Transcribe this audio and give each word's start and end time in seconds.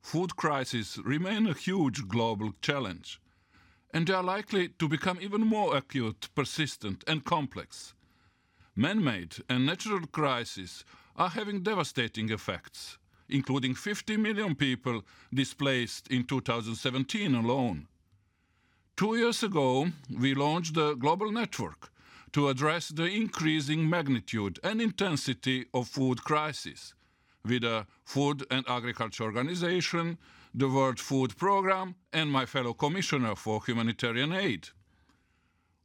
food 0.00 0.36
crises 0.36 0.98
remain 1.04 1.46
a 1.46 1.54
huge 1.54 2.08
global 2.08 2.52
challenge, 2.62 3.20
and 3.92 4.06
they 4.06 4.14
are 4.14 4.22
likely 4.22 4.68
to 4.68 4.88
become 4.88 5.18
even 5.20 5.42
more 5.42 5.76
acute, 5.76 6.28
persistent, 6.34 7.04
and 7.06 7.24
complex. 7.24 7.94
Man 8.74 9.02
made 9.02 9.36
and 9.48 9.66
natural 9.66 10.06
crises 10.06 10.84
are 11.16 11.28
having 11.28 11.62
devastating 11.62 12.30
effects, 12.30 12.98
including 13.28 13.74
50 13.74 14.16
million 14.16 14.54
people 14.54 15.02
displaced 15.32 16.08
in 16.08 16.24
2017 16.24 17.34
alone. 17.34 17.86
Two 18.96 19.16
years 19.16 19.42
ago, 19.42 19.88
we 20.18 20.34
launched 20.34 20.74
the 20.74 20.94
Global 20.94 21.30
Network 21.30 21.90
to 22.32 22.48
address 22.48 22.88
the 22.88 23.06
increasing 23.06 23.88
magnitude 23.88 24.58
and 24.62 24.80
intensity 24.80 25.66
of 25.74 25.88
food 25.88 26.22
crisis 26.22 26.94
with 27.44 27.62
the 27.62 27.86
Food 28.04 28.44
and 28.50 28.64
Agriculture 28.68 29.24
Organization, 29.24 30.18
the 30.54 30.68
World 30.68 30.98
Food 30.98 31.36
Programme, 31.36 31.94
and 32.12 32.30
my 32.30 32.46
fellow 32.46 32.74
Commissioner 32.74 33.34
for 33.36 33.62
Humanitarian 33.64 34.32
Aid. 34.32 34.68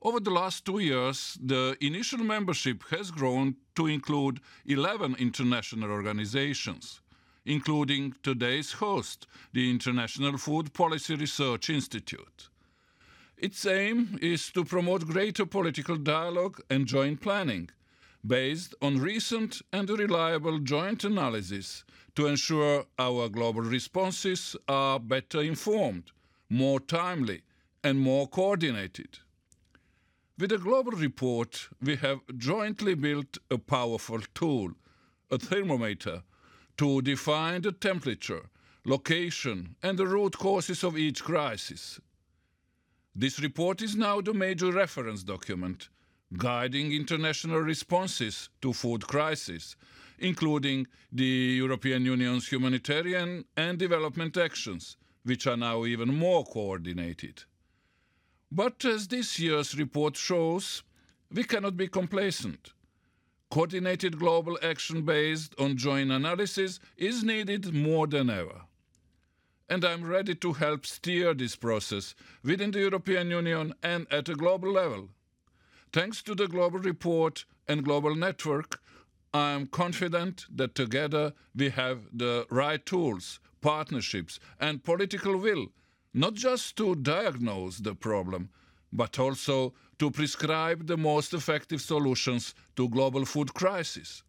Over 0.00 0.18
the 0.20 0.30
last 0.30 0.64
two 0.64 0.80
years, 0.80 1.38
the 1.40 1.76
initial 1.80 2.18
membership 2.18 2.82
has 2.90 3.10
grown 3.10 3.56
to 3.76 3.86
include 3.86 4.40
11 4.66 5.16
international 5.18 5.90
organizations, 5.90 7.00
including 7.44 8.14
today's 8.22 8.72
host, 8.72 9.26
the 9.52 9.70
International 9.70 10.36
Food 10.38 10.72
Policy 10.72 11.14
Research 11.14 11.70
Institute. 11.70 12.48
Its 13.36 13.64
aim 13.66 14.18
is 14.22 14.50
to 14.50 14.64
promote 14.64 15.06
greater 15.06 15.46
political 15.46 15.96
dialogue 15.96 16.60
and 16.70 16.86
joint 16.86 17.20
planning 17.20 17.70
based 18.26 18.74
on 18.80 19.00
recent 19.00 19.62
and 19.72 19.90
reliable 19.90 20.58
joint 20.58 21.04
analysis 21.04 21.84
to 22.14 22.26
ensure 22.26 22.84
our 22.98 23.28
global 23.28 23.62
responses 23.62 24.54
are 24.68 25.00
better 25.00 25.40
informed, 25.40 26.12
more 26.48 26.78
timely, 26.78 27.42
and 27.82 27.98
more 27.98 28.28
coordinated. 28.28 29.18
With 30.38 30.50
the 30.50 30.58
global 30.58 30.92
report, 30.92 31.68
we 31.80 31.96
have 31.96 32.20
jointly 32.36 32.94
built 32.94 33.38
a 33.50 33.58
powerful 33.58 34.20
tool, 34.34 34.72
a 35.30 35.38
thermometer, 35.38 36.22
to 36.78 37.02
define 37.02 37.62
the 37.62 37.72
temperature, 37.72 38.46
location, 38.84 39.76
and 39.82 39.98
the 39.98 40.06
root 40.06 40.38
causes 40.38 40.84
of 40.84 40.96
each 40.96 41.22
crisis. 41.22 42.00
This 43.14 43.40
report 43.40 43.82
is 43.82 43.94
now 43.94 44.20
the 44.20 44.32
major 44.32 44.72
reference 44.72 45.22
document 45.22 45.88
guiding 46.36 46.92
international 46.92 47.60
responses 47.60 48.48
to 48.60 48.72
food 48.72 49.06
crises, 49.06 49.76
including 50.18 50.86
the 51.10 51.24
European 51.24 52.04
Union's 52.04 52.48
humanitarian 52.48 53.44
and 53.56 53.78
development 53.78 54.36
actions, 54.36 54.96
which 55.24 55.46
are 55.46 55.56
now 55.56 55.84
even 55.84 56.14
more 56.14 56.44
coordinated. 56.44 57.44
But 58.50 58.84
as 58.84 59.08
this 59.08 59.38
year's 59.38 59.76
report 59.76 60.16
shows, 60.16 60.82
we 61.32 61.44
cannot 61.44 61.76
be 61.76 61.88
complacent. 61.88 62.72
Coordinated 63.50 64.18
global 64.18 64.58
action 64.62 65.02
based 65.02 65.54
on 65.58 65.76
joint 65.76 66.10
analysis 66.10 66.80
is 66.96 67.22
needed 67.24 67.74
more 67.74 68.06
than 68.06 68.30
ever. 68.30 68.62
And 69.68 69.84
I'm 69.84 70.04
ready 70.04 70.34
to 70.36 70.52
help 70.52 70.86
steer 70.86 71.34
this 71.34 71.56
process 71.56 72.14
within 72.42 72.70
the 72.70 72.80
European 72.80 73.30
Union 73.30 73.74
and 73.82 74.06
at 74.10 74.28
a 74.28 74.34
global 74.34 74.72
level. 74.72 75.08
Thanks 75.92 76.22
to 76.22 76.34
the 76.34 76.48
Global 76.48 76.78
Report 76.78 77.44
and 77.68 77.84
Global 77.84 78.14
Network, 78.14 78.80
I 79.34 79.50
am 79.50 79.66
confident 79.66 80.46
that 80.48 80.74
together 80.74 81.34
we 81.54 81.68
have 81.68 81.98
the 82.10 82.46
right 82.48 82.84
tools, 82.86 83.40
partnerships, 83.60 84.40
and 84.58 84.82
political 84.82 85.36
will, 85.36 85.66
not 86.14 86.32
just 86.32 86.78
to 86.78 86.94
diagnose 86.94 87.76
the 87.76 87.94
problem, 87.94 88.48
but 88.90 89.18
also 89.18 89.74
to 89.98 90.10
prescribe 90.10 90.86
the 90.86 90.96
most 90.96 91.34
effective 91.34 91.82
solutions 91.82 92.54
to 92.76 92.88
global 92.88 93.26
food 93.26 93.52
crisis. 93.52 94.22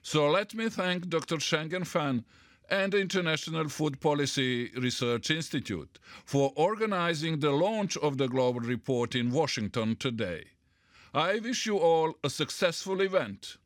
So 0.00 0.30
let 0.30 0.54
me 0.54 0.68
thank 0.68 1.08
Dr. 1.08 1.38
Shenggen 1.38 1.88
Fan 1.88 2.24
and 2.70 2.92
the 2.92 3.00
International 3.00 3.68
Food 3.68 4.00
Policy 4.00 4.70
Research 4.76 5.32
Institute 5.32 5.98
for 6.24 6.52
organizing 6.54 7.40
the 7.40 7.50
launch 7.50 7.96
of 7.96 8.16
the 8.16 8.28
Global 8.28 8.60
Report 8.60 9.16
in 9.16 9.32
Washington 9.32 9.96
today. 9.96 10.53
I 11.14 11.38
wish 11.38 11.64
you 11.64 11.78
all 11.78 12.16
a 12.24 12.28
successful 12.28 13.00
event. 13.00 13.56